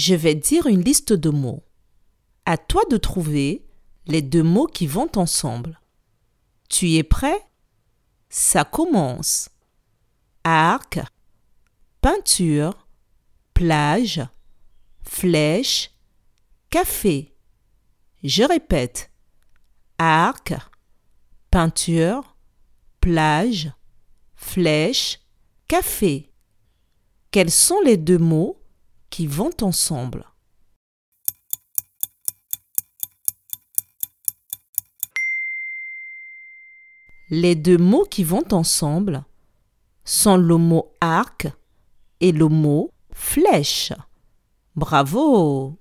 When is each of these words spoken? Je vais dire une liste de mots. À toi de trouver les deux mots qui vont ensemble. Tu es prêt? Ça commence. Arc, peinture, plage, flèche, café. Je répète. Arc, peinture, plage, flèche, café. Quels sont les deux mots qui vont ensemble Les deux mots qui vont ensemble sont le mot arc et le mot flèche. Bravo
Je 0.00 0.14
vais 0.14 0.36
dire 0.36 0.68
une 0.68 0.84
liste 0.84 1.12
de 1.12 1.28
mots. 1.28 1.64
À 2.44 2.56
toi 2.56 2.82
de 2.88 2.96
trouver 2.96 3.66
les 4.06 4.22
deux 4.22 4.44
mots 4.44 4.68
qui 4.68 4.86
vont 4.86 5.10
ensemble. 5.16 5.80
Tu 6.68 6.94
es 6.94 7.02
prêt? 7.02 7.44
Ça 8.28 8.62
commence. 8.64 9.48
Arc, 10.44 11.00
peinture, 12.00 12.86
plage, 13.54 14.22
flèche, 15.02 15.90
café. 16.70 17.34
Je 18.22 18.44
répète. 18.44 19.10
Arc, 19.98 20.54
peinture, 21.50 22.36
plage, 23.00 23.72
flèche, 24.36 25.18
café. 25.66 26.30
Quels 27.32 27.50
sont 27.50 27.80
les 27.80 27.96
deux 27.96 28.18
mots 28.18 28.57
qui 29.10 29.26
vont 29.26 29.50
ensemble 29.62 30.24
Les 37.30 37.54
deux 37.54 37.76
mots 37.76 38.04
qui 38.04 38.24
vont 38.24 38.44
ensemble 38.52 39.22
sont 40.04 40.38
le 40.38 40.56
mot 40.56 40.96
arc 41.02 41.46
et 42.20 42.32
le 42.32 42.48
mot 42.48 42.90
flèche. 43.12 43.92
Bravo 44.74 45.78